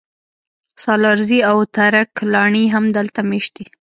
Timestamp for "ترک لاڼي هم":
1.75-2.85